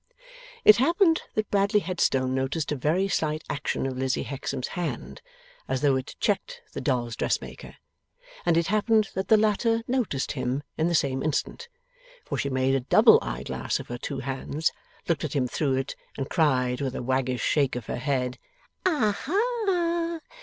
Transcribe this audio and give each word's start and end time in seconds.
It 0.65 0.77
happened 0.77 1.21
that 1.35 1.51
Bradley 1.51 1.79
Headstone 1.81 2.33
noticed 2.33 2.71
a 2.71 2.75
very 2.75 3.07
slight 3.07 3.43
action 3.51 3.85
of 3.85 3.95
Lizzie 3.99 4.23
Hexam's 4.23 4.69
hand, 4.69 5.21
as 5.67 5.81
though 5.81 5.95
it 5.95 6.15
checked 6.19 6.63
the 6.73 6.81
doll's 6.81 7.15
dressmaker. 7.15 7.75
And 8.43 8.57
it 8.57 8.65
happened 8.65 9.09
that 9.13 9.27
the 9.27 9.37
latter 9.37 9.83
noticed 9.87 10.31
him 10.31 10.63
in 10.75 10.87
the 10.87 10.95
same 10.95 11.21
instant; 11.21 11.67
for 12.25 12.35
she 12.39 12.49
made 12.49 12.73
a 12.73 12.79
double 12.79 13.19
eyeglass 13.21 13.79
of 13.79 13.89
her 13.89 13.99
two 13.99 14.21
hands, 14.21 14.71
looked 15.07 15.23
at 15.23 15.33
him 15.35 15.47
through 15.47 15.75
it, 15.75 15.95
and 16.17 16.27
cried, 16.31 16.81
with 16.81 16.95
a 16.95 17.03
waggish 17.03 17.43
shake 17.43 17.75
of 17.75 17.85
her 17.85 17.97
head: 17.97 18.39
'Aha! 18.87 20.19